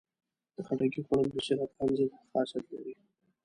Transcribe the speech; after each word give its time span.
د 0.55 0.57
خټکي 0.65 1.01
خوړل 1.05 1.27
د 1.31 1.35
سرطان 1.45 1.89
ضد 1.97 2.11
خاصیت 2.31 2.65
لري. 2.73 2.93